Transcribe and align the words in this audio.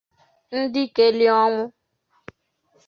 Ndikeliọnwụ 0.59 1.63